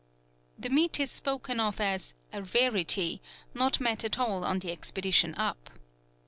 [0.57, 3.21] The meat is spoken of as "a Rarity,"
[3.53, 5.69] not met at all on the expedition up.